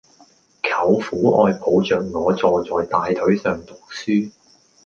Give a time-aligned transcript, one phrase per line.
[0.63, 4.31] 舅父愛抱着我坐在大腿上讀書